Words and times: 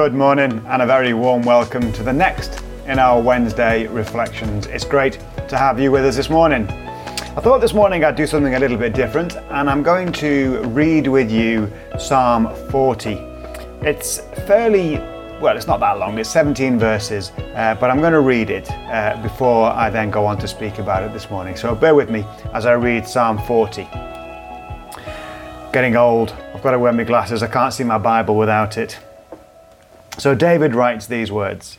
Good 0.00 0.14
morning 0.14 0.64
and 0.66 0.80
a 0.80 0.86
very 0.86 1.12
warm 1.12 1.42
welcome 1.42 1.92
to 1.92 2.02
the 2.02 2.12
next 2.12 2.62
in 2.86 2.98
our 2.98 3.20
Wednesday 3.20 3.86
reflections. 3.86 4.64
It's 4.64 4.82
great 4.82 5.18
to 5.46 5.58
have 5.58 5.78
you 5.78 5.92
with 5.92 6.06
us 6.06 6.16
this 6.16 6.30
morning. 6.30 6.66
I 6.70 7.40
thought 7.42 7.60
this 7.60 7.74
morning 7.74 8.02
I'd 8.02 8.16
do 8.16 8.26
something 8.26 8.54
a 8.54 8.58
little 8.58 8.78
bit 8.78 8.94
different 8.94 9.36
and 9.36 9.68
I'm 9.68 9.82
going 9.82 10.10
to 10.12 10.62
read 10.68 11.06
with 11.06 11.30
you 11.30 11.70
Psalm 11.98 12.48
40. 12.70 13.10
It's 13.82 14.20
fairly, 14.46 14.96
well, 15.38 15.54
it's 15.54 15.66
not 15.66 15.80
that 15.80 15.98
long, 15.98 16.16
it's 16.16 16.30
17 16.30 16.78
verses, 16.78 17.30
uh, 17.54 17.76
but 17.78 17.90
I'm 17.90 18.00
going 18.00 18.14
to 18.14 18.20
read 18.20 18.48
it 18.48 18.70
uh, 18.70 19.20
before 19.20 19.70
I 19.70 19.90
then 19.90 20.10
go 20.10 20.24
on 20.24 20.38
to 20.38 20.48
speak 20.48 20.78
about 20.78 21.02
it 21.02 21.12
this 21.12 21.28
morning. 21.28 21.56
So 21.56 21.74
bear 21.74 21.94
with 21.94 22.08
me 22.08 22.24
as 22.54 22.64
I 22.64 22.72
read 22.72 23.06
Psalm 23.06 23.36
40. 23.36 23.82
Getting 25.74 25.96
old, 25.96 26.34
I've 26.54 26.62
got 26.62 26.70
to 26.70 26.78
wear 26.78 26.94
my 26.94 27.04
glasses, 27.04 27.42
I 27.42 27.48
can't 27.48 27.74
see 27.74 27.84
my 27.84 27.98
Bible 27.98 28.34
without 28.34 28.78
it. 28.78 28.98
So 30.20 30.34
David 30.34 30.74
writes 30.74 31.06
these 31.06 31.32
words 31.32 31.78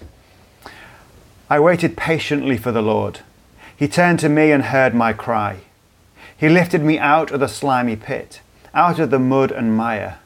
I 1.48 1.60
waited 1.60 1.96
patiently 1.96 2.58
for 2.58 2.72
the 2.72 2.82
Lord. 2.82 3.20
He 3.78 3.88
turned 3.88 4.20
to 4.22 4.30
me 4.30 4.52
and 4.52 4.64
heard 4.64 4.96
my 4.96 5.14
cry. 5.14 5.60
He 6.36 6.50
lifted 6.50 6.82
me 6.82 6.98
out 6.98 7.30
of 7.30 7.40
the 7.40 7.48
slimy 7.48 7.96
pit, 7.96 8.42
out 8.74 8.98
of 8.98 9.12
the 9.12 9.20
mud 9.20 9.52
and 9.52 9.78
mire. 9.78 10.18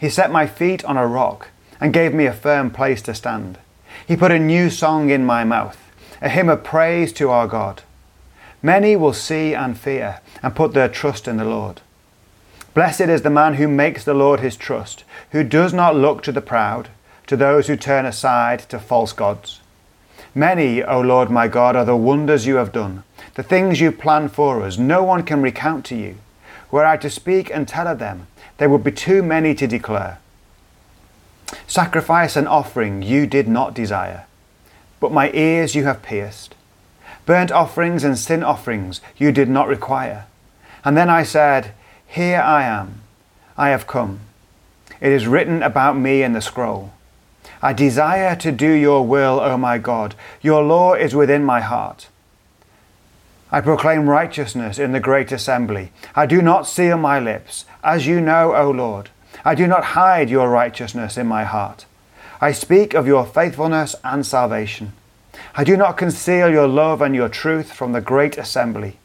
He 0.00 0.08
set 0.08 0.32
my 0.32 0.46
feet 0.46 0.82
on 0.86 0.96
a 0.96 1.06
rock 1.06 1.48
and 1.78 1.92
gave 1.92 2.14
me 2.14 2.24
a 2.24 2.32
firm 2.32 2.70
place 2.70 3.02
to 3.02 3.12
stand. 3.12 3.58
He 4.06 4.16
put 4.16 4.32
a 4.32 4.38
new 4.38 4.70
song 4.70 5.10
in 5.10 5.26
my 5.26 5.44
mouth, 5.44 5.76
a 6.22 6.30
hymn 6.30 6.48
of 6.48 6.64
praise 6.64 7.12
to 7.14 7.28
our 7.28 7.46
God. 7.46 7.82
Many 8.62 8.96
will 8.96 9.12
see 9.12 9.52
and 9.52 9.78
fear 9.78 10.22
and 10.42 10.56
put 10.56 10.72
their 10.72 10.88
trust 10.88 11.28
in 11.28 11.36
the 11.36 11.44
Lord. 11.44 11.82
Blessed 12.72 13.02
is 13.12 13.20
the 13.20 13.28
man 13.28 13.54
who 13.56 13.68
makes 13.68 14.04
the 14.04 14.14
Lord 14.14 14.40
his 14.40 14.56
trust, 14.56 15.04
who 15.32 15.44
does 15.44 15.74
not 15.74 15.94
look 15.94 16.22
to 16.22 16.32
the 16.32 16.40
proud 16.40 16.88
to 17.28 17.36
those 17.36 17.66
who 17.66 17.76
turn 17.76 18.06
aside 18.06 18.58
to 18.70 18.78
false 18.78 19.12
gods. 19.12 19.60
Many, 20.34 20.82
O 20.82 21.00
Lord 21.00 21.30
my 21.30 21.46
God, 21.46 21.76
are 21.76 21.84
the 21.84 21.94
wonders 21.94 22.46
you 22.46 22.56
have 22.56 22.72
done, 22.72 23.04
the 23.34 23.42
things 23.42 23.80
you 23.80 23.92
planned 23.92 24.32
for 24.32 24.62
us. 24.62 24.78
No 24.78 25.04
one 25.04 25.22
can 25.22 25.42
recount 25.42 25.84
to 25.86 25.94
you. 25.94 26.16
Were 26.70 26.86
I 26.86 26.96
to 26.96 27.10
speak 27.10 27.50
and 27.50 27.68
tell 27.68 27.86
of 27.86 27.98
them, 27.98 28.26
they 28.56 28.66
would 28.66 28.82
be 28.82 28.92
too 28.92 29.22
many 29.22 29.54
to 29.54 29.66
declare. 29.66 30.18
Sacrifice 31.66 32.34
and 32.34 32.48
offering 32.48 33.02
you 33.02 33.26
did 33.26 33.46
not 33.46 33.74
desire, 33.74 34.26
but 34.98 35.12
my 35.12 35.30
ears 35.32 35.74
you 35.74 35.84
have 35.84 36.02
pierced. 36.02 36.54
Burnt 37.26 37.52
offerings 37.52 38.04
and 38.04 38.18
sin 38.18 38.42
offerings 38.42 39.02
you 39.18 39.32
did 39.32 39.50
not 39.50 39.68
require. 39.68 40.24
And 40.82 40.96
then 40.96 41.10
I 41.10 41.24
said, 41.24 41.72
Here 42.06 42.40
I 42.40 42.64
am, 42.64 43.02
I 43.58 43.68
have 43.68 43.86
come. 43.86 44.20
It 44.98 45.12
is 45.12 45.26
written 45.26 45.62
about 45.62 45.96
me 45.96 46.22
in 46.22 46.32
the 46.32 46.40
scroll. 46.40 46.92
I 47.60 47.72
desire 47.72 48.36
to 48.36 48.52
do 48.52 48.70
your 48.70 49.04
will, 49.06 49.40
O 49.40 49.56
my 49.56 49.78
God. 49.78 50.14
Your 50.40 50.62
law 50.62 50.94
is 50.94 51.14
within 51.14 51.44
my 51.44 51.60
heart. 51.60 52.08
I 53.50 53.60
proclaim 53.60 54.10
righteousness 54.10 54.78
in 54.78 54.92
the 54.92 55.00
great 55.00 55.32
assembly. 55.32 55.90
I 56.14 56.26
do 56.26 56.42
not 56.42 56.66
seal 56.66 56.98
my 56.98 57.18
lips, 57.18 57.64
as 57.82 58.06
you 58.06 58.20
know, 58.20 58.54
O 58.54 58.70
Lord. 58.70 59.10
I 59.44 59.54
do 59.54 59.66
not 59.66 59.84
hide 59.84 60.28
your 60.28 60.50
righteousness 60.50 61.16
in 61.16 61.26
my 61.26 61.44
heart. 61.44 61.86
I 62.40 62.52
speak 62.52 62.94
of 62.94 63.06
your 63.06 63.26
faithfulness 63.26 63.96
and 64.04 64.24
salvation. 64.24 64.92
I 65.54 65.64
do 65.64 65.76
not 65.76 65.96
conceal 65.96 66.50
your 66.50 66.68
love 66.68 67.00
and 67.00 67.14
your 67.14 67.28
truth 67.28 67.72
from 67.72 67.92
the 67.92 68.00
great 68.00 68.38
assembly. 68.38 68.98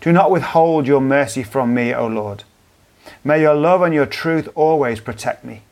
Do 0.00 0.12
not 0.12 0.30
withhold 0.30 0.86
your 0.86 1.00
mercy 1.00 1.42
from 1.42 1.74
me, 1.74 1.94
O 1.94 2.06
Lord. 2.06 2.44
May 3.22 3.42
your 3.42 3.54
love 3.54 3.82
and 3.82 3.94
your 3.94 4.06
truth 4.06 4.48
always 4.54 5.00
protect 5.00 5.44
me. 5.44 5.62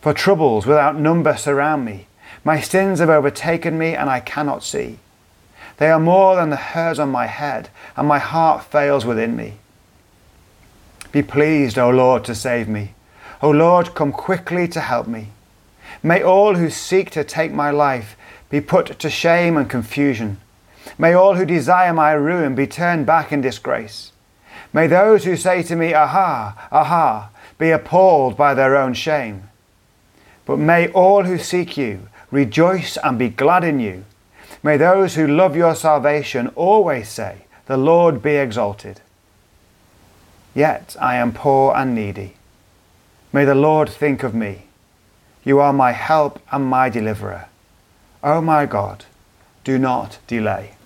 For 0.00 0.12
troubles 0.12 0.66
without 0.66 0.98
number 0.98 1.36
surround 1.36 1.84
me. 1.84 2.06
My 2.44 2.60
sins 2.60 3.00
have 3.00 3.10
overtaken 3.10 3.78
me, 3.78 3.94
and 3.94 4.08
I 4.08 4.20
cannot 4.20 4.62
see. 4.62 4.98
They 5.78 5.90
are 5.90 6.00
more 6.00 6.36
than 6.36 6.50
the 6.50 6.56
hairs 6.56 6.98
on 6.98 7.10
my 7.10 7.26
head, 7.26 7.68
and 7.96 8.06
my 8.06 8.18
heart 8.18 8.64
fails 8.64 9.04
within 9.04 9.36
me. 9.36 9.54
Be 11.10 11.22
pleased, 11.22 11.78
O 11.78 11.90
Lord, 11.90 12.24
to 12.24 12.34
save 12.34 12.68
me. 12.68 12.94
O 13.42 13.50
Lord, 13.50 13.94
come 13.94 14.12
quickly 14.12 14.68
to 14.68 14.80
help 14.80 15.06
me. 15.06 15.28
May 16.02 16.22
all 16.22 16.56
who 16.56 16.70
seek 16.70 17.10
to 17.12 17.24
take 17.24 17.52
my 17.52 17.70
life 17.70 18.16
be 18.50 18.60
put 18.60 18.98
to 18.98 19.10
shame 19.10 19.56
and 19.56 19.68
confusion. 19.68 20.38
May 20.96 21.12
all 21.12 21.34
who 21.34 21.44
desire 21.44 21.92
my 21.92 22.12
ruin 22.12 22.54
be 22.54 22.66
turned 22.66 23.06
back 23.06 23.32
in 23.32 23.40
disgrace. 23.40 24.12
May 24.72 24.86
those 24.86 25.24
who 25.24 25.36
say 25.36 25.62
to 25.64 25.76
me, 25.76 25.94
Aha, 25.94 26.68
aha, 26.70 27.30
be 27.58 27.70
appalled 27.70 28.36
by 28.36 28.54
their 28.54 28.76
own 28.76 28.94
shame. 28.94 29.47
But 30.48 30.58
may 30.58 30.88
all 30.92 31.24
who 31.24 31.36
seek 31.36 31.76
you 31.76 32.08
rejoice 32.30 32.96
and 32.96 33.18
be 33.18 33.28
glad 33.28 33.64
in 33.64 33.80
you. 33.80 34.06
May 34.62 34.78
those 34.78 35.14
who 35.14 35.26
love 35.26 35.54
your 35.54 35.74
salvation 35.74 36.48
always 36.56 37.10
say, 37.10 37.44
The 37.66 37.76
Lord 37.76 38.22
be 38.22 38.36
exalted. 38.36 39.02
Yet 40.54 40.96
I 40.98 41.16
am 41.16 41.34
poor 41.34 41.74
and 41.76 41.94
needy. 41.94 42.32
May 43.30 43.44
the 43.44 43.54
Lord 43.54 43.90
think 43.90 44.22
of 44.22 44.34
me. 44.34 44.62
You 45.44 45.60
are 45.60 45.74
my 45.74 45.92
help 45.92 46.40
and 46.50 46.64
my 46.64 46.88
deliverer. 46.88 47.48
O 48.24 48.38
oh 48.38 48.40
my 48.40 48.64
God, 48.64 49.04
do 49.64 49.78
not 49.78 50.16
delay. 50.26 50.76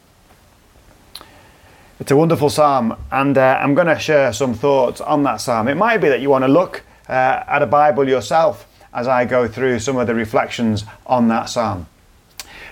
It's 2.01 2.11
a 2.11 2.17
wonderful 2.17 2.51
psalm, 2.51 2.97
and 3.13 3.39
uh, 3.39 3.61
I'm 3.63 3.75
going 3.75 3.87
to 3.87 3.99
share 3.99 4.33
some 4.33 4.55
thoughts 4.55 5.01
on 5.01 5.23
that 5.23 5.37
psalm. 5.37 5.69
It 5.69 5.77
might 5.77 5.99
be 5.99 6.09
that 6.09 6.21
you 6.21 6.31
want 6.31 6.43
to 6.43 6.49
look 6.49 6.83
uh, 7.09 7.45
at 7.47 7.63
a 7.63 7.67
Bible 7.67 8.09
yourself 8.09 8.67
as 8.93 9.09
I 9.09 9.25
go 9.25 9.49
through 9.49 9.79
some 9.79 9.97
of 9.97 10.07
the 10.07 10.15
reflections 10.15 10.85
on 11.07 11.29
that 11.29 11.49
psalm. 11.49 11.87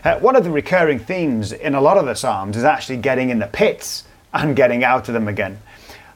Uh, 0.05 0.19
one 0.19 0.37
of 0.37 0.45
the 0.45 0.51
recurring 0.51 0.99
themes 0.99 1.53
in 1.53 1.75
a 1.75 1.81
lot 1.81 1.99
of 1.99 2.07
the 2.07 2.15
psalms 2.15 2.57
is 2.57 2.65
actually 2.65 2.97
getting 2.99 3.31
in 3.31 3.39
the 3.39 3.47
pits 3.47 4.05
and 4.33 4.57
getting 4.57 4.83
out 4.85 5.09
of 5.09 5.15
them 5.15 5.29
again. 5.29 5.59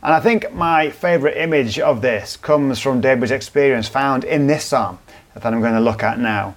And 0.02 0.12
I 0.12 0.20
think 0.20 0.52
my 0.52 0.90
favourite 0.90 1.36
image 1.36 1.78
of 1.78 2.02
this 2.02 2.36
comes 2.36 2.78
from 2.78 3.00
David's 3.00 3.30
experience 3.30 3.88
found 3.88 4.24
in 4.24 4.46
this 4.46 4.64
psalm 4.64 4.98
that 5.32 5.44
I'm 5.44 5.60
going 5.60 5.74
to 5.74 5.80
look 5.80 6.02
at 6.02 6.18
now. 6.18 6.54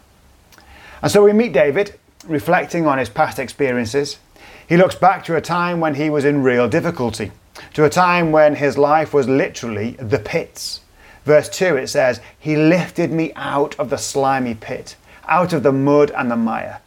And 1.02 1.12
so 1.12 1.24
we 1.24 1.34
meet 1.34 1.54
David 1.54 1.98
reflecting 2.26 2.88
on 2.88 2.98
his 2.98 3.10
past 3.10 3.40
experiences. 3.40 4.20
He 4.68 4.76
looks 4.76 4.96
back 4.96 5.24
to 5.26 5.36
a 5.36 5.42
time 5.42 5.80
when 5.80 5.96
he 5.96 6.10
was 6.10 6.26
in 6.26 6.44
real 6.44 6.68
difficulty, 6.68 7.32
to 7.74 7.86
a 7.86 7.90
time 7.90 8.32
when 8.32 8.56
his 8.56 8.78
life 8.78 9.14
was 9.14 9.30
literally 9.30 9.92
the 9.92 10.20
pits. 10.20 10.82
Verse 11.28 11.50
2 11.50 11.76
it 11.76 11.88
says, 11.88 12.22
He 12.40 12.56
lifted 12.56 13.12
me 13.12 13.34
out 13.36 13.78
of 13.78 13.90
the 13.90 13.98
slimy 13.98 14.56
pit, 14.56 14.96
out 15.28 15.52
of 15.52 15.62
the 15.62 15.74
mud 15.74 16.10
and 16.12 16.32
the 16.32 16.38
mire. 16.38 16.80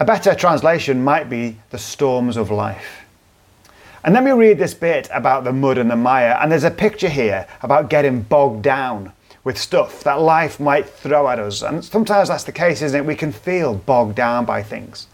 A 0.00 0.04
better 0.04 0.34
translation 0.34 1.04
might 1.04 1.30
be 1.30 1.56
the 1.70 1.78
storms 1.78 2.36
of 2.36 2.50
life. 2.50 3.04
And 4.02 4.12
then 4.12 4.24
we 4.24 4.32
read 4.32 4.58
this 4.58 4.74
bit 4.74 5.08
about 5.12 5.44
the 5.44 5.52
mud 5.52 5.78
and 5.78 5.88
the 5.88 5.94
mire, 5.94 6.36
and 6.40 6.50
there's 6.50 6.64
a 6.64 6.70
picture 6.70 7.08
here 7.08 7.46
about 7.62 7.90
getting 7.90 8.22
bogged 8.22 8.62
down 8.62 9.12
with 9.44 9.56
stuff 9.56 10.02
that 10.02 10.20
life 10.20 10.58
might 10.58 10.88
throw 10.88 11.28
at 11.28 11.38
us. 11.38 11.62
And 11.62 11.84
sometimes 11.84 12.28
that's 12.28 12.42
the 12.42 12.50
case, 12.50 12.82
isn't 12.82 12.98
it? 12.98 13.06
We 13.06 13.14
can 13.14 13.30
feel 13.30 13.74
bogged 13.74 14.16
down 14.16 14.46
by 14.46 14.64
things. 14.64 15.06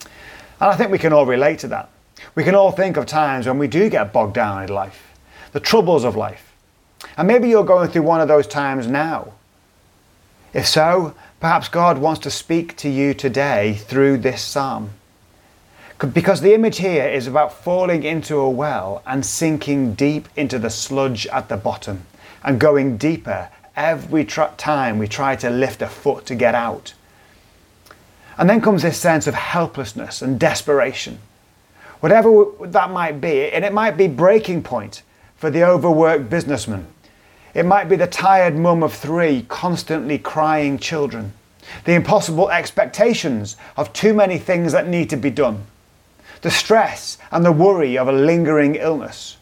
And 0.00 0.68
I 0.68 0.74
think 0.74 0.90
we 0.90 0.98
can 0.98 1.12
all 1.12 1.26
relate 1.26 1.60
to 1.60 1.68
that. 1.68 1.90
We 2.34 2.42
can 2.42 2.56
all 2.56 2.72
think 2.72 2.96
of 2.96 3.06
times 3.06 3.46
when 3.46 3.58
we 3.58 3.68
do 3.68 3.88
get 3.88 4.12
bogged 4.12 4.34
down 4.34 4.64
in 4.64 4.68
life, 4.68 5.14
the 5.52 5.60
troubles 5.60 6.02
of 6.02 6.16
life, 6.16 6.47
and 7.16 7.28
maybe 7.28 7.48
you're 7.48 7.64
going 7.64 7.90
through 7.90 8.02
one 8.02 8.20
of 8.20 8.28
those 8.28 8.46
times 8.46 8.86
now. 8.86 9.32
If 10.52 10.66
so, 10.66 11.14
perhaps 11.40 11.68
God 11.68 11.98
wants 11.98 12.20
to 12.20 12.30
speak 12.30 12.76
to 12.78 12.88
you 12.88 13.14
today 13.14 13.74
through 13.74 14.18
this 14.18 14.42
psalm. 14.42 14.90
Because 16.12 16.40
the 16.40 16.54
image 16.54 16.78
here 16.78 17.06
is 17.08 17.26
about 17.26 17.52
falling 17.52 18.04
into 18.04 18.36
a 18.36 18.48
well 18.48 19.02
and 19.06 19.26
sinking 19.26 19.94
deep 19.94 20.28
into 20.36 20.58
the 20.58 20.70
sludge 20.70 21.26
at 21.26 21.48
the 21.48 21.56
bottom 21.56 22.06
and 22.42 22.60
going 22.60 22.96
deeper 22.96 23.48
every 23.76 24.24
tr- 24.24 24.42
time 24.56 24.98
we 24.98 25.08
try 25.08 25.34
to 25.36 25.50
lift 25.50 25.82
a 25.82 25.88
foot 25.88 26.24
to 26.26 26.34
get 26.34 26.54
out. 26.54 26.94
And 28.36 28.48
then 28.48 28.60
comes 28.60 28.82
this 28.82 28.98
sense 28.98 29.26
of 29.26 29.34
helplessness 29.34 30.22
and 30.22 30.38
desperation. 30.38 31.18
Whatever 31.98 32.44
that 32.60 32.90
might 32.90 33.20
be, 33.20 33.50
and 33.50 33.64
it 33.64 33.72
might 33.72 33.96
be 33.96 34.06
breaking 34.06 34.62
point 34.62 35.02
for 35.36 35.50
the 35.50 35.64
overworked 35.64 36.30
businessman 36.30 36.86
it 37.54 37.66
might 37.66 37.88
be 37.88 37.96
the 37.96 38.06
tired 38.06 38.56
mum 38.56 38.82
of 38.82 38.92
three 38.92 39.44
constantly 39.48 40.18
crying 40.18 40.78
children, 40.78 41.32
the 41.84 41.94
impossible 41.94 42.50
expectations 42.50 43.56
of 43.76 43.92
too 43.92 44.14
many 44.14 44.38
things 44.38 44.72
that 44.72 44.88
need 44.88 45.10
to 45.10 45.16
be 45.16 45.30
done, 45.30 45.66
the 46.42 46.50
stress 46.50 47.18
and 47.30 47.44
the 47.44 47.52
worry 47.52 47.98
of 47.98 48.08
a 48.08 48.12
lingering 48.12 48.74
illness, 48.74 49.36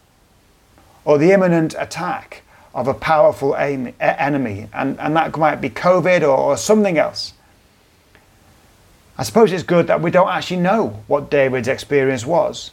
or 1.04 1.18
the 1.18 1.32
imminent 1.32 1.74
attack 1.78 2.42
of 2.74 2.88
a 2.88 2.94
powerful 2.94 3.54
enemy, 3.56 4.68
and, 4.74 5.00
and 5.00 5.16
that 5.16 5.36
might 5.38 5.62
be 5.62 5.70
COVID 5.70 6.22
or, 6.22 6.36
or 6.36 6.56
something 6.56 6.98
else. 6.98 7.32
I 9.16 9.22
suppose 9.22 9.50
it's 9.50 9.62
good 9.62 9.86
that 9.86 10.02
we 10.02 10.10
don't 10.10 10.28
actually 10.28 10.58
know 10.58 11.02
what 11.06 11.30
David's 11.30 11.68
experience 11.68 12.26
was, 12.26 12.72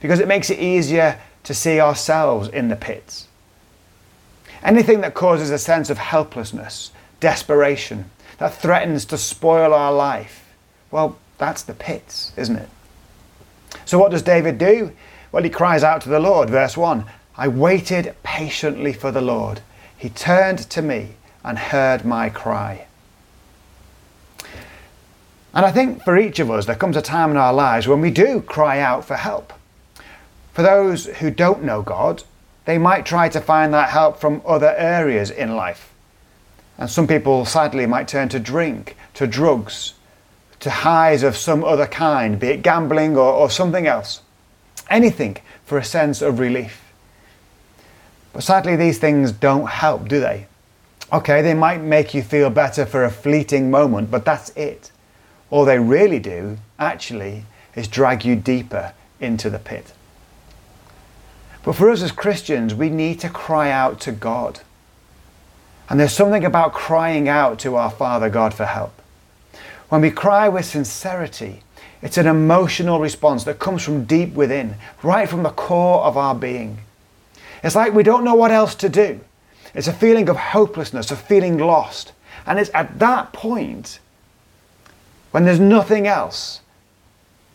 because 0.00 0.18
it 0.18 0.26
makes 0.26 0.50
it 0.50 0.58
easier 0.58 1.20
to 1.44 1.54
see 1.54 1.80
ourselves 1.80 2.48
in 2.48 2.68
the 2.68 2.74
pits. 2.74 3.27
Anything 4.62 5.00
that 5.02 5.14
causes 5.14 5.50
a 5.50 5.58
sense 5.58 5.90
of 5.90 5.98
helplessness 5.98 6.90
desperation 7.20 8.10
that 8.38 8.54
threatens 8.54 9.04
to 9.06 9.18
spoil 9.18 9.72
our 9.74 9.92
life, 9.92 10.54
well, 10.90 11.18
that's 11.38 11.62
the 11.62 11.74
pits, 11.74 12.32
isn't 12.36 12.56
it? 12.56 12.68
So, 13.84 13.98
what 13.98 14.10
does 14.10 14.22
David 14.22 14.58
do? 14.58 14.92
Well, 15.30 15.42
he 15.42 15.50
cries 15.50 15.84
out 15.84 16.00
to 16.02 16.08
the 16.08 16.20
Lord. 16.20 16.50
Verse 16.50 16.76
1 16.76 17.04
I 17.36 17.48
waited 17.48 18.14
patiently 18.22 18.92
for 18.92 19.12
the 19.12 19.20
Lord. 19.20 19.60
He 19.96 20.08
turned 20.08 20.58
to 20.70 20.82
me 20.82 21.14
and 21.44 21.58
heard 21.58 22.04
my 22.04 22.28
cry. 22.30 22.86
And 25.54 25.64
I 25.64 25.72
think 25.72 26.04
for 26.04 26.18
each 26.18 26.38
of 26.38 26.50
us, 26.50 26.66
there 26.66 26.76
comes 26.76 26.96
a 26.96 27.02
time 27.02 27.30
in 27.30 27.36
our 27.36 27.52
lives 27.52 27.88
when 27.88 28.00
we 28.00 28.10
do 28.10 28.40
cry 28.40 28.80
out 28.80 29.04
for 29.04 29.16
help. 29.16 29.52
For 30.52 30.62
those 30.62 31.06
who 31.06 31.30
don't 31.30 31.62
know 31.62 31.82
God, 31.82 32.24
they 32.68 32.76
might 32.76 33.06
try 33.06 33.30
to 33.30 33.40
find 33.40 33.72
that 33.72 33.88
help 33.88 34.20
from 34.20 34.42
other 34.44 34.74
areas 34.76 35.30
in 35.30 35.56
life. 35.56 35.90
And 36.76 36.90
some 36.90 37.06
people, 37.06 37.46
sadly, 37.46 37.86
might 37.86 38.08
turn 38.08 38.28
to 38.28 38.38
drink, 38.38 38.94
to 39.14 39.26
drugs, 39.26 39.94
to 40.60 40.68
highs 40.68 41.22
of 41.22 41.34
some 41.34 41.64
other 41.64 41.86
kind, 41.86 42.38
be 42.38 42.48
it 42.48 42.62
gambling 42.62 43.16
or, 43.16 43.32
or 43.32 43.48
something 43.48 43.86
else. 43.86 44.20
Anything 44.90 45.38
for 45.64 45.78
a 45.78 45.82
sense 45.82 46.20
of 46.20 46.38
relief. 46.38 46.92
But 48.34 48.42
sadly, 48.42 48.76
these 48.76 48.98
things 48.98 49.32
don't 49.32 49.70
help, 49.70 50.06
do 50.06 50.20
they? 50.20 50.46
Okay, 51.10 51.40
they 51.40 51.54
might 51.54 51.80
make 51.80 52.12
you 52.12 52.22
feel 52.22 52.50
better 52.50 52.84
for 52.84 53.02
a 53.02 53.10
fleeting 53.10 53.70
moment, 53.70 54.10
but 54.10 54.26
that's 54.26 54.50
it. 54.50 54.92
All 55.48 55.64
they 55.64 55.78
really 55.78 56.18
do, 56.18 56.58
actually, 56.78 57.46
is 57.74 57.88
drag 57.88 58.26
you 58.26 58.36
deeper 58.36 58.92
into 59.20 59.48
the 59.48 59.58
pit. 59.58 59.94
But 61.68 61.76
for 61.76 61.90
us 61.90 62.00
as 62.00 62.12
Christians, 62.12 62.74
we 62.74 62.88
need 62.88 63.20
to 63.20 63.28
cry 63.28 63.70
out 63.70 64.00
to 64.00 64.10
God. 64.10 64.60
And 65.90 66.00
there's 66.00 66.14
something 66.14 66.46
about 66.46 66.72
crying 66.72 67.28
out 67.28 67.58
to 67.58 67.76
our 67.76 67.90
Father 67.90 68.30
God 68.30 68.54
for 68.54 68.64
help. 68.64 69.02
When 69.90 70.00
we 70.00 70.10
cry 70.10 70.48
with 70.48 70.64
sincerity, 70.64 71.60
it's 72.00 72.16
an 72.16 72.26
emotional 72.26 73.00
response 73.00 73.44
that 73.44 73.58
comes 73.58 73.82
from 73.82 74.06
deep 74.06 74.32
within, 74.32 74.76
right 75.02 75.28
from 75.28 75.42
the 75.42 75.50
core 75.50 76.04
of 76.04 76.16
our 76.16 76.34
being. 76.34 76.78
It's 77.62 77.76
like 77.76 77.92
we 77.92 78.02
don't 78.02 78.24
know 78.24 78.34
what 78.34 78.50
else 78.50 78.74
to 78.76 78.88
do. 78.88 79.20
It's 79.74 79.88
a 79.88 79.92
feeling 79.92 80.30
of 80.30 80.38
hopelessness, 80.38 81.10
of 81.10 81.20
feeling 81.20 81.58
lost. 81.58 82.12
And 82.46 82.58
it's 82.58 82.70
at 82.72 82.98
that 82.98 83.34
point, 83.34 83.98
when 85.32 85.44
there's 85.44 85.60
nothing 85.60 86.06
else, 86.06 86.62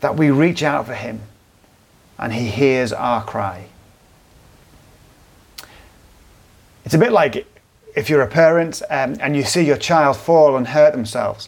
that 0.01 0.15
we 0.15 0.29
reach 0.29 0.61
out 0.61 0.85
for 0.85 0.93
Him 0.93 1.21
and 2.19 2.31
He 2.31 2.47
hears 2.47 2.93
our 2.93 3.23
cry. 3.23 3.69
It's 6.85 6.93
a 6.93 6.97
bit 6.97 7.13
like 7.13 7.47
if 7.95 8.09
you're 8.09 8.21
a 8.21 8.27
parent 8.27 8.81
um, 8.89 9.15
and 9.21 9.35
you 9.35 9.43
see 9.43 9.63
your 9.63 9.77
child 9.77 10.17
fall 10.17 10.57
and 10.57 10.67
hurt 10.67 10.91
themselves. 10.91 11.47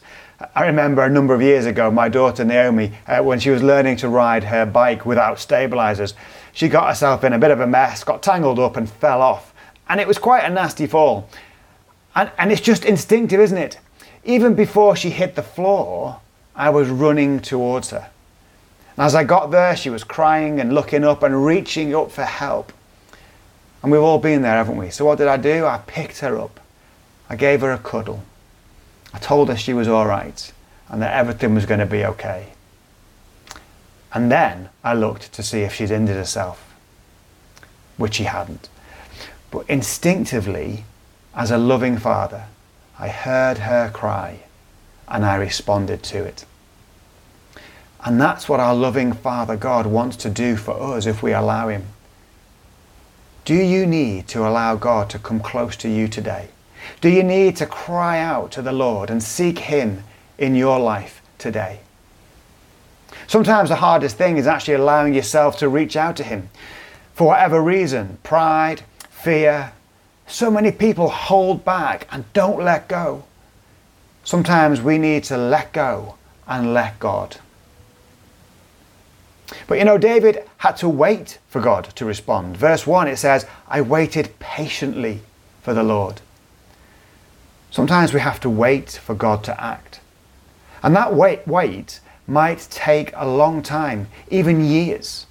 I 0.53 0.65
remember 0.65 1.03
a 1.03 1.09
number 1.09 1.33
of 1.33 1.41
years 1.41 1.65
ago, 1.65 1.91
my 1.91 2.07
daughter 2.07 2.45
Naomi, 2.45 2.93
uh, 3.07 3.21
when 3.21 3.39
she 3.39 3.49
was 3.49 3.61
learning 3.61 3.97
to 3.97 4.09
ride 4.09 4.45
her 4.45 4.65
bike 4.65 5.05
without 5.05 5.39
stabilizers, 5.39 6.13
she 6.53 6.69
got 6.69 6.87
herself 6.87 7.23
in 7.23 7.33
a 7.33 7.39
bit 7.39 7.51
of 7.51 7.59
a 7.59 7.67
mess, 7.67 8.03
got 8.03 8.23
tangled 8.23 8.59
up, 8.59 8.77
and 8.77 8.89
fell 8.89 9.21
off. 9.21 9.53
And 9.89 9.99
it 9.99 10.07
was 10.07 10.17
quite 10.17 10.43
a 10.43 10.49
nasty 10.49 10.87
fall. 10.87 11.29
And, 12.15 12.31
and 12.37 12.51
it's 12.51 12.61
just 12.61 12.85
instinctive, 12.85 13.39
isn't 13.39 13.57
it? 13.57 13.79
Even 14.23 14.55
before 14.55 14.95
she 14.95 15.09
hit 15.09 15.35
the 15.35 15.43
floor, 15.43 16.19
I 16.55 16.69
was 16.69 16.89
running 16.89 17.41
towards 17.41 17.89
her. 17.89 18.09
And 18.95 19.05
as 19.05 19.15
I 19.15 19.25
got 19.25 19.51
there, 19.51 19.75
she 19.75 19.89
was 19.89 20.03
crying 20.03 20.61
and 20.61 20.73
looking 20.73 21.03
up 21.03 21.23
and 21.23 21.45
reaching 21.45 21.93
up 21.93 22.11
for 22.11 22.23
help. 22.23 22.71
And 23.85 23.91
we've 23.91 24.01
all 24.01 24.17
been 24.17 24.41
there, 24.41 24.55
haven't 24.55 24.77
we? 24.77 24.89
So 24.89 25.05
what 25.05 25.19
did 25.19 25.27
I 25.27 25.37
do? 25.37 25.67
I 25.67 25.77
picked 25.77 26.21
her 26.21 26.39
up. 26.39 26.59
I 27.29 27.35
gave 27.35 27.61
her 27.61 27.71
a 27.71 27.77
cuddle. 27.77 28.23
I 29.13 29.19
told 29.19 29.47
her 29.49 29.55
she 29.55 29.73
was 29.73 29.87
all 29.87 30.07
right 30.07 30.51
and 30.89 31.03
that 31.03 31.13
everything 31.13 31.53
was 31.53 31.67
going 31.67 31.81
to 31.81 31.85
be 31.85 32.03
okay. 32.03 32.53
And 34.11 34.31
then 34.31 34.69
I 34.83 34.95
looked 34.95 35.31
to 35.33 35.43
see 35.43 35.59
if 35.59 35.75
she'd 35.75 35.91
injured 35.91 36.15
herself, 36.15 36.73
which 37.97 38.15
she 38.15 38.23
hadn't. 38.23 38.69
But 39.51 39.69
instinctively, 39.69 40.85
as 41.35 41.51
a 41.51 41.59
loving 41.59 41.99
father, 41.99 42.45
I 42.97 43.09
heard 43.09 43.59
her 43.59 43.91
cry 43.91 44.39
and 45.07 45.23
I 45.23 45.35
responded 45.35 46.01
to 46.05 46.23
it. 46.23 46.43
And 48.03 48.19
that's 48.19 48.49
what 48.49 48.59
our 48.59 48.73
loving 48.73 49.13
Father 49.13 49.55
God 49.55 49.85
wants 49.85 50.17
to 50.17 50.31
do 50.31 50.55
for 50.55 50.95
us 50.95 51.05
if 51.05 51.21
we 51.21 51.33
allow 51.33 51.67
Him. 51.67 51.85
Do 53.45 53.53
you 53.53 53.85
need 53.85 54.27
to 54.29 54.47
allow 54.47 54.75
God 54.75 55.07
to 55.11 55.19
come 55.19 55.39
close 55.39 55.75
to 55.77 55.87
you 55.87 56.07
today? 56.07 56.49
Do 56.99 57.09
you 57.09 57.21
need 57.21 57.55
to 57.57 57.67
cry 57.67 58.17
out 58.17 58.51
to 58.53 58.63
the 58.63 58.71
Lord 58.71 59.11
and 59.11 59.21
seek 59.21 59.59
Him 59.59 60.03
in 60.39 60.55
your 60.55 60.79
life 60.79 61.21
today? 61.37 61.81
Sometimes 63.27 63.69
the 63.69 63.75
hardest 63.75 64.17
thing 64.17 64.37
is 64.37 64.47
actually 64.47 64.73
allowing 64.73 65.13
yourself 65.13 65.59
to 65.59 65.69
reach 65.69 65.95
out 65.95 66.15
to 66.17 66.23
Him. 66.23 66.49
For 67.13 67.27
whatever 67.27 67.61
reason, 67.61 68.17
pride, 68.23 68.81
fear, 69.11 69.73
so 70.25 70.49
many 70.49 70.71
people 70.71 71.09
hold 71.09 71.63
back 71.63 72.07
and 72.11 72.25
don't 72.33 72.63
let 72.63 72.87
go. 72.87 73.25
Sometimes 74.23 74.81
we 74.81 74.97
need 74.97 75.23
to 75.25 75.37
let 75.37 75.71
go 75.71 76.15
and 76.47 76.73
let 76.73 76.97
God. 76.97 77.37
But 79.67 79.77
you 79.77 79.85
know, 79.85 79.97
David 79.97 80.47
had 80.57 80.77
to 80.77 80.89
wait 80.89 81.39
for 81.47 81.61
God 81.61 81.85
to 81.95 82.05
respond. 82.05 82.57
Verse 82.57 82.87
1 82.87 83.07
it 83.07 83.17
says, 83.17 83.45
I 83.67 83.81
waited 83.81 84.37
patiently 84.39 85.21
for 85.61 85.73
the 85.73 85.83
Lord. 85.83 86.21
Sometimes 87.71 88.13
we 88.13 88.21
have 88.21 88.39
to 88.41 88.49
wait 88.49 88.91
for 88.91 89.15
God 89.15 89.43
to 89.43 89.61
act. 89.61 89.99
And 90.81 90.95
that 90.95 91.13
wait, 91.13 91.47
wait 91.47 91.99
might 92.27 92.67
take 92.71 93.11
a 93.15 93.27
long 93.27 93.61
time, 93.61 94.07
even 94.29 94.65
years. 94.65 95.25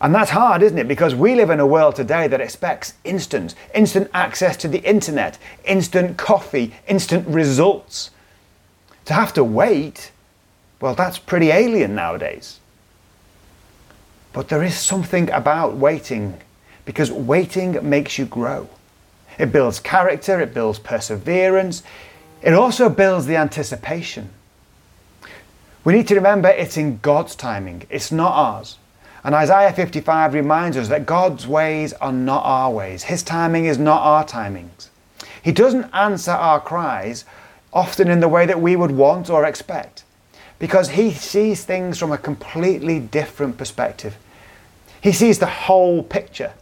And 0.00 0.14
that's 0.14 0.30
hard, 0.30 0.62
isn't 0.62 0.78
it? 0.78 0.88
Because 0.88 1.14
we 1.14 1.34
live 1.34 1.50
in 1.50 1.58
a 1.58 1.66
world 1.66 1.96
today 1.96 2.28
that 2.28 2.40
expects 2.40 2.94
instant, 3.02 3.54
instant 3.74 4.10
access 4.12 4.56
to 4.58 4.68
the 4.68 4.80
internet, 4.80 5.38
instant 5.64 6.18
coffee, 6.18 6.74
instant 6.86 7.26
results. 7.26 8.10
To 9.06 9.14
have 9.14 9.32
to 9.34 9.44
wait, 9.44 10.12
well, 10.80 10.94
that's 10.94 11.18
pretty 11.18 11.50
alien 11.50 11.94
nowadays. 11.94 12.60
But 14.36 14.48
there 14.48 14.62
is 14.62 14.76
something 14.78 15.30
about 15.30 15.76
waiting, 15.76 16.38
because 16.84 17.10
waiting 17.10 17.78
makes 17.88 18.18
you 18.18 18.26
grow. 18.26 18.68
It 19.38 19.50
builds 19.50 19.80
character, 19.80 20.38
it 20.38 20.52
builds 20.52 20.78
perseverance, 20.78 21.82
it 22.42 22.52
also 22.52 22.90
builds 22.90 23.24
the 23.24 23.36
anticipation. 23.36 24.28
We 25.84 25.94
need 25.94 26.06
to 26.08 26.16
remember 26.16 26.50
it's 26.50 26.76
in 26.76 26.98
God's 26.98 27.34
timing, 27.34 27.84
it's 27.88 28.12
not 28.12 28.32
ours. 28.34 28.76
And 29.24 29.34
Isaiah 29.34 29.72
55 29.72 30.34
reminds 30.34 30.76
us 30.76 30.88
that 30.88 31.06
God's 31.06 31.46
ways 31.46 31.94
are 31.94 32.12
not 32.12 32.44
our 32.44 32.70
ways. 32.70 33.04
His 33.04 33.22
timing 33.22 33.64
is 33.64 33.78
not 33.78 34.02
our 34.02 34.26
timings. 34.26 34.90
He 35.42 35.50
doesn't 35.50 35.88
answer 35.94 36.32
our 36.32 36.60
cries 36.60 37.24
often 37.72 38.10
in 38.10 38.20
the 38.20 38.28
way 38.28 38.44
that 38.44 38.60
we 38.60 38.76
would 38.76 38.90
want 38.90 39.30
or 39.30 39.46
expect 39.46 40.04
because 40.58 40.90
He 40.90 41.10
sees 41.10 41.64
things 41.64 41.98
from 41.98 42.12
a 42.12 42.18
completely 42.18 43.00
different 43.00 43.56
perspective. 43.56 44.18
He 45.06 45.12
sees 45.12 45.38
the 45.38 45.46
whole 45.46 46.02
picture, 46.02 46.52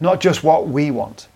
not 0.00 0.20
just 0.20 0.42
what 0.42 0.68
we 0.68 0.90
want 0.90 1.28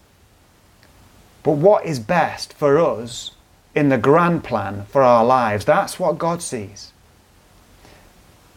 but 1.42 1.52
what 1.52 1.84
is 1.84 1.98
best 1.98 2.52
for 2.52 2.78
us 2.78 3.32
in 3.74 3.88
the 3.88 3.98
grand 3.98 4.44
plan 4.44 4.84
for 4.86 5.02
our 5.02 5.24
lives. 5.24 5.64
That's 5.64 5.98
what 5.98 6.18
God 6.18 6.42
sees. 6.42 6.92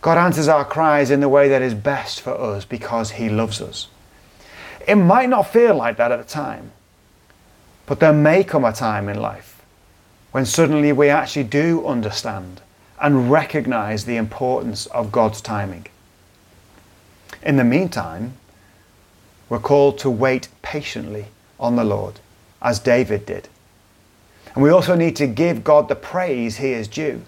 God 0.01 0.18
answers 0.18 0.48
our 0.48 0.65
cries 0.65 1.10
in 1.10 1.20
the 1.20 1.30
way 1.30 1.50
that 1.50 1.62
is 1.62 1.74
best 1.74 2.22
for 2.22 2.39
us 2.39 2.63
because 2.63 3.12
He 3.12 3.30
loves 3.30 3.60
us. 3.62 3.88
It 4.88 4.96
might 4.96 5.30
not 5.30 5.51
feel 5.51 5.75
like 5.75 5.98
that 5.98 6.12
at 6.12 6.20
the 6.20 6.32
time, 6.32 6.72
but 7.88 8.00
there 8.00 8.13
may 8.13 8.44
come 8.44 8.65
a 8.65 8.72
time 8.72 9.10
in 9.10 9.20
life 9.20 9.63
when 10.32 10.46
suddenly 10.46 10.92
we 10.92 11.10
actually 11.10 11.46
do 11.46 11.86
understand 11.88 12.62
and 13.01 13.32
recognize 13.32 14.06
the 14.06 14.18
importance 14.18 14.86
of 14.88 15.12
God's 15.12 15.42
timing. 15.42 15.88
In 17.46 17.58
the 17.58 17.64
meantime, 17.64 18.34
we're 19.48 19.60
called 19.60 20.00
to 20.00 20.10
wait 20.10 20.48
patiently 20.64 21.28
on 21.60 21.75
the 21.75 21.84
Lord 21.84 22.20
as 22.62 22.80
David 22.80 23.28
did. 23.28 23.48
And 24.56 24.64
we 24.64 24.72
also 24.72 24.96
need 24.96 25.16
to 25.18 25.28
give 25.28 25.64
God 25.64 25.88
the 25.88 25.96
praise 25.96 26.58
he 26.58 26.72
is 26.72 26.88
due. 26.88 27.22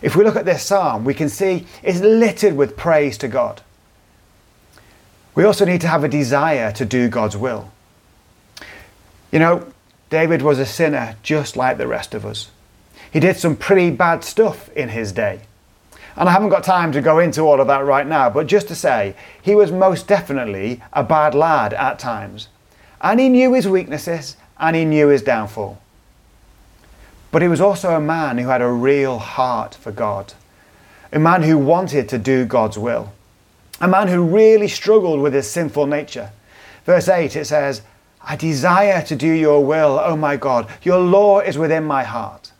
If 0.00 0.16
we 0.16 0.24
look 0.24 0.36
at 0.36 0.46
this 0.46 0.64
psalm, 0.64 1.04
we 1.04 1.12
can 1.12 1.28
see 1.28 1.66
it's 1.82 2.00
littered 2.00 2.56
with 2.56 2.76
praise 2.76 3.18
to 3.18 3.28
God. 3.28 3.60
We 5.34 5.44
also 5.44 5.64
need 5.64 5.80
to 5.82 5.88
have 5.88 6.04
a 6.04 6.08
desire 6.08 6.72
to 6.72 6.84
do 6.84 7.08
God's 7.08 7.36
will. 7.36 7.72
You 9.30 9.40
know, 9.40 9.66
David 10.08 10.42
was 10.42 10.58
a 10.58 10.66
sinner 10.66 11.16
just 11.22 11.56
like 11.56 11.76
the 11.76 11.88
rest 11.88 12.14
of 12.14 12.24
us. 12.24 12.50
He 13.10 13.20
did 13.20 13.36
some 13.36 13.56
pretty 13.56 13.90
bad 13.90 14.24
stuff 14.24 14.68
in 14.70 14.90
his 14.90 15.12
day. 15.12 15.40
And 16.16 16.28
I 16.28 16.32
haven't 16.32 16.50
got 16.50 16.62
time 16.62 16.92
to 16.92 17.00
go 17.00 17.18
into 17.18 17.42
all 17.42 17.60
of 17.60 17.66
that 17.66 17.84
right 17.84 18.06
now, 18.06 18.30
but 18.30 18.46
just 18.46 18.68
to 18.68 18.74
say, 18.74 19.16
he 19.42 19.54
was 19.54 19.72
most 19.72 20.06
definitely 20.06 20.80
a 20.92 21.02
bad 21.02 21.34
lad 21.34 21.74
at 21.74 21.98
times. 21.98 22.48
And 23.00 23.18
he 23.18 23.28
knew 23.28 23.52
his 23.52 23.66
weaknesses 23.66 24.36
and 24.58 24.76
he 24.76 24.84
knew 24.84 25.08
his 25.08 25.22
downfall. 25.22 25.78
but 27.34 27.42
he 27.42 27.48
was 27.48 27.60
also 27.60 27.96
a 27.96 28.00
man 28.00 28.38
who 28.38 28.46
had 28.46 28.62
a 28.62 28.70
real 28.70 29.18
heart 29.18 29.74
for 29.74 29.90
God, 29.90 30.34
a 31.12 31.18
man 31.18 31.42
who 31.42 31.58
wanted 31.58 32.08
to 32.08 32.16
do 32.16 32.44
God's 32.44 32.78
will, 32.78 33.12
a 33.80 33.88
man 33.88 34.06
who 34.06 34.22
really 34.22 34.68
struggled 34.68 35.20
with 35.20 35.34
his 35.34 35.50
sinful 35.50 35.86
nature. 35.88 36.30
Verse 36.86 37.08
8 37.08 37.34
it 37.34 37.46
says, 37.46 37.82
I 38.22 38.36
desire 38.36 39.02
to 39.02 39.16
do 39.16 39.26
your 39.26 39.64
will, 39.64 39.98
O 39.98 40.16
my 40.16 40.36
God. 40.36 40.68
Your 40.84 41.00
law 41.00 41.40
is 41.40 41.58
within 41.58 41.82
my 41.82 42.04
heart. 42.04 42.52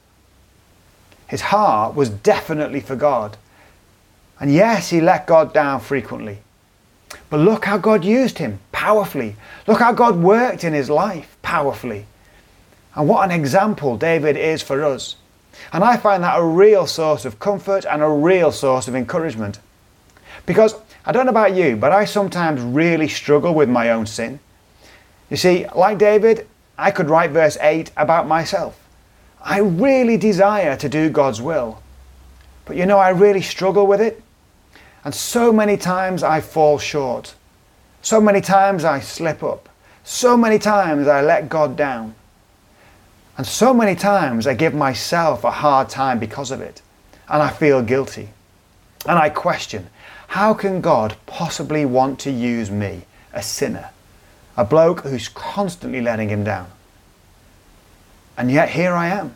His 1.28 1.40
heart 1.40 1.94
was 1.94 2.10
definitely 2.10 2.80
for 2.80 2.96
God. 2.96 3.36
And 4.40 4.52
yes, 4.52 4.90
he 4.90 5.00
let 5.00 5.26
God 5.26 5.52
down 5.52 5.80
frequently. 5.80 6.38
But 7.30 7.40
look 7.40 7.64
how 7.64 7.78
God 7.78 8.04
used 8.04 8.38
him 8.38 8.58
powerfully. 8.72 9.36
Look 9.66 9.78
how 9.80 9.92
God 9.92 10.16
worked 10.16 10.64
in 10.64 10.72
his 10.72 10.90
life 10.90 11.36
powerfully. 11.42 12.06
And 12.94 13.08
what 13.08 13.24
an 13.24 13.30
example 13.30 13.96
David 13.96 14.36
is 14.36 14.62
for 14.62 14.84
us. 14.84 15.16
And 15.72 15.84
I 15.84 15.96
find 15.96 16.22
that 16.22 16.38
a 16.38 16.44
real 16.44 16.86
source 16.86 17.24
of 17.24 17.38
comfort 17.38 17.84
and 17.86 18.02
a 18.02 18.08
real 18.08 18.52
source 18.52 18.88
of 18.88 18.94
encouragement. 18.94 19.60
Because 20.46 20.74
I 21.06 21.12
don't 21.12 21.26
know 21.26 21.30
about 21.30 21.54
you, 21.54 21.76
but 21.76 21.92
I 21.92 22.04
sometimes 22.04 22.60
really 22.60 23.08
struggle 23.08 23.54
with 23.54 23.68
my 23.68 23.90
own 23.90 24.06
sin. 24.06 24.40
You 25.30 25.36
see, 25.36 25.66
like 25.74 25.98
David, 25.98 26.46
I 26.76 26.90
could 26.90 27.08
write 27.08 27.30
verse 27.30 27.56
8 27.60 27.92
about 27.96 28.26
myself. 28.26 28.78
I 29.40 29.58
really 29.58 30.16
desire 30.16 30.76
to 30.76 30.88
do 30.88 31.10
God's 31.10 31.40
will. 31.40 31.80
But 32.64 32.76
you 32.76 32.86
know, 32.86 32.98
I 32.98 33.10
really 33.10 33.42
struggle 33.42 33.86
with 33.86 34.00
it. 34.00 34.22
And 35.04 35.14
so 35.14 35.52
many 35.52 35.76
times 35.76 36.22
I 36.22 36.40
fall 36.40 36.78
short. 36.78 37.34
So 38.02 38.20
many 38.20 38.40
times 38.40 38.84
I 38.84 39.00
slip 39.00 39.42
up. 39.42 39.68
So 40.02 40.36
many 40.36 40.58
times 40.58 41.08
I 41.08 41.20
let 41.22 41.48
God 41.48 41.76
down. 41.76 42.14
And 43.36 43.46
so 43.46 43.74
many 43.74 43.94
times 43.94 44.46
I 44.46 44.54
give 44.54 44.74
myself 44.74 45.44
a 45.44 45.50
hard 45.50 45.88
time 45.88 46.18
because 46.18 46.50
of 46.50 46.60
it. 46.60 46.80
And 47.28 47.42
I 47.42 47.50
feel 47.50 47.82
guilty. 47.82 48.28
And 49.06 49.18
I 49.18 49.28
question 49.28 49.88
how 50.28 50.54
can 50.54 50.80
God 50.80 51.16
possibly 51.26 51.84
want 51.84 52.18
to 52.20 52.30
use 52.30 52.70
me, 52.70 53.02
a 53.32 53.42
sinner, 53.42 53.90
a 54.56 54.64
bloke 54.64 55.00
who's 55.00 55.28
constantly 55.28 56.00
letting 56.00 56.28
him 56.28 56.42
down? 56.42 56.70
And 58.36 58.50
yet 58.50 58.70
here 58.70 58.94
I 58.94 59.08
am. 59.08 59.34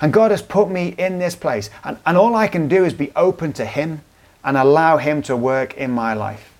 And 0.00 0.12
God 0.12 0.30
has 0.30 0.42
put 0.42 0.70
me 0.70 0.94
in 0.98 1.18
this 1.18 1.34
place. 1.34 1.70
And, 1.84 1.98
and 2.06 2.16
all 2.16 2.34
I 2.34 2.48
can 2.48 2.68
do 2.68 2.84
is 2.84 2.94
be 2.94 3.12
open 3.14 3.52
to 3.54 3.64
Him 3.64 4.02
and 4.44 4.56
allow 4.56 4.96
Him 4.96 5.22
to 5.22 5.36
work 5.36 5.74
in 5.74 5.90
my 5.90 6.14
life. 6.14 6.52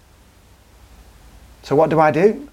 So, 1.63 1.77
what 1.77 1.91
do 1.91 2.01
I 2.01 2.11
do? 2.11 2.49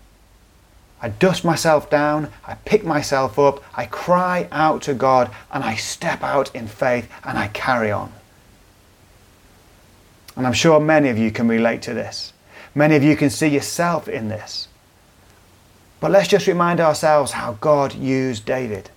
I 1.02 1.10
dust 1.10 1.44
myself 1.44 1.90
down, 1.90 2.32
I 2.48 2.56
pick 2.56 2.84
myself 2.84 3.38
up, 3.38 3.64
I 3.78 3.86
cry 3.86 4.48
out 4.52 4.82
to 4.84 4.94
God, 4.94 5.30
and 5.52 5.64
I 5.64 5.76
step 5.76 6.24
out 6.24 6.56
in 6.56 6.68
faith 6.68 7.10
and 7.24 7.38
I 7.38 7.50
carry 7.50 7.92
on. 7.92 8.12
And 10.36 10.48
I'm 10.48 10.54
sure 10.54 10.80
many 10.80 11.10
of 11.10 11.18
you 11.18 11.32
can 11.32 11.48
relate 11.48 11.82
to 11.84 11.94
this. 11.94 12.34
Many 12.74 12.96
of 12.96 13.04
you 13.04 13.16
can 13.16 13.30
see 13.30 13.48
yourself 13.48 14.08
in 14.08 14.30
this. 14.30 14.68
But 16.00 16.12
let's 16.12 16.28
just 16.28 16.48
remind 16.48 16.80
ourselves 16.80 17.32
how 17.32 17.54
God 17.62 17.94
used 17.94 18.46
David. 18.46 18.90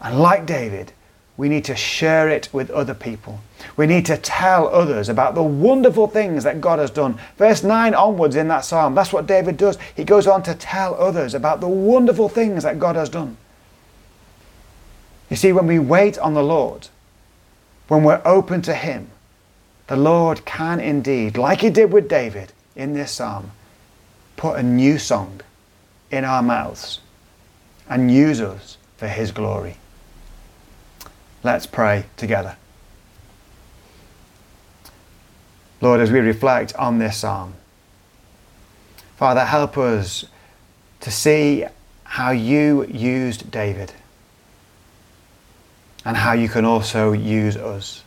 And 0.00 0.18
like 0.18 0.46
David, 0.46 0.92
we 1.36 1.48
need 1.48 1.64
to 1.64 1.74
share 1.74 2.28
it 2.28 2.48
with 2.52 2.70
other 2.70 2.92
people. 2.92 3.40
We 3.76 3.86
need 3.86 4.04
to 4.06 4.18
tell 4.18 4.68
others 4.68 5.08
about 5.08 5.34
the 5.34 5.42
wonderful 5.42 6.06
things 6.06 6.44
that 6.44 6.60
God 6.60 6.78
has 6.78 6.90
done. 6.90 7.18
Verse 7.38 7.62
9 7.62 7.94
onwards 7.94 8.36
in 8.36 8.48
that 8.48 8.64
psalm, 8.64 8.94
that's 8.94 9.12
what 9.12 9.26
David 9.26 9.56
does. 9.56 9.78
He 9.94 10.04
goes 10.04 10.26
on 10.26 10.42
to 10.42 10.54
tell 10.54 10.94
others 10.96 11.32
about 11.32 11.60
the 11.60 11.68
wonderful 11.68 12.28
things 12.28 12.62
that 12.64 12.78
God 12.78 12.94
has 12.96 13.08
done. 13.08 13.38
You 15.30 15.36
see, 15.36 15.52
when 15.52 15.66
we 15.66 15.78
wait 15.78 16.18
on 16.18 16.34
the 16.34 16.42
Lord, 16.42 16.88
when 17.88 18.04
we're 18.04 18.20
open 18.24 18.60
to 18.62 18.74
Him, 18.74 19.08
the 19.86 19.96
Lord 19.96 20.44
can 20.44 20.78
indeed, 20.78 21.38
like 21.38 21.62
He 21.62 21.70
did 21.70 21.92
with 21.92 22.08
David 22.08 22.52
in 22.76 22.92
this 22.92 23.12
psalm, 23.12 23.50
put 24.36 24.58
a 24.58 24.62
new 24.62 24.98
song 24.98 25.40
in 26.10 26.24
our 26.24 26.42
mouths 26.42 27.00
and 27.88 28.12
use 28.12 28.40
us 28.40 28.76
for 28.96 29.08
His 29.08 29.32
glory. 29.32 29.76
Let's 31.42 31.66
pray 31.66 32.04
together. 32.16 32.56
Lord, 35.80 36.00
as 36.00 36.10
we 36.10 36.18
reflect 36.18 36.74
on 36.76 36.98
this 36.98 37.16
psalm, 37.16 37.54
Father, 39.16 39.44
help 39.46 39.78
us 39.78 40.26
to 41.00 41.10
see 41.10 41.64
how 42.04 42.30
you 42.30 42.84
used 42.86 43.50
David 43.50 43.92
and 46.04 46.18
how 46.18 46.32
you 46.32 46.48
can 46.48 46.66
also 46.66 47.12
use 47.12 47.56
us. 47.56 48.02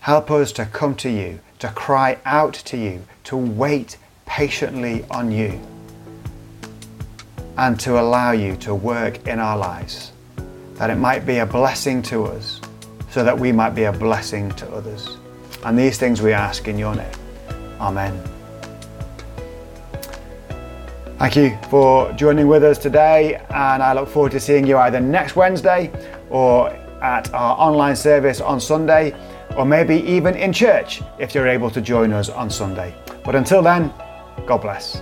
Help 0.00 0.30
us 0.30 0.52
to 0.52 0.66
come 0.66 0.94
to 0.96 1.08
you, 1.08 1.40
to 1.60 1.68
cry 1.68 2.18
out 2.26 2.52
to 2.52 2.76
you, 2.76 3.04
to 3.24 3.36
wait 3.38 3.96
patiently 4.26 5.06
on 5.10 5.32
you, 5.32 5.58
and 7.56 7.80
to 7.80 7.98
allow 7.98 8.32
you 8.32 8.56
to 8.56 8.74
work 8.74 9.26
in 9.26 9.38
our 9.38 9.56
lives 9.56 10.12
that 10.74 10.90
it 10.90 10.96
might 10.96 11.24
be 11.24 11.38
a 11.38 11.46
blessing 11.46 12.02
to 12.02 12.24
us, 12.24 12.60
so 13.10 13.22
that 13.24 13.38
we 13.38 13.52
might 13.52 13.74
be 13.74 13.84
a 13.84 13.92
blessing 13.92 14.50
to 14.52 14.68
others. 14.70 15.16
And 15.64 15.78
these 15.78 15.98
things 15.98 16.20
we 16.20 16.32
ask 16.32 16.68
in 16.68 16.78
your 16.78 16.94
name. 16.94 17.12
Amen. 17.80 18.22
Thank 21.18 21.36
you 21.36 21.56
for 21.70 22.12
joining 22.12 22.48
with 22.48 22.64
us 22.64 22.76
today, 22.76 23.36
and 23.50 23.82
I 23.82 23.92
look 23.92 24.08
forward 24.08 24.32
to 24.32 24.40
seeing 24.40 24.66
you 24.66 24.76
either 24.78 25.00
next 25.00 25.36
Wednesday 25.36 25.90
or 26.28 26.70
at 27.02 27.32
our 27.32 27.56
online 27.58 27.96
service 27.96 28.40
on 28.40 28.60
Sunday, 28.60 29.14
or 29.56 29.64
maybe 29.64 29.96
even 30.02 30.34
in 30.34 30.52
church 30.52 31.02
if 31.18 31.34
you're 31.34 31.46
able 31.46 31.70
to 31.70 31.80
join 31.80 32.12
us 32.12 32.28
on 32.28 32.50
Sunday. 32.50 32.94
But 33.24 33.36
until 33.36 33.62
then, 33.62 33.92
God 34.44 34.58
bless. 34.58 35.00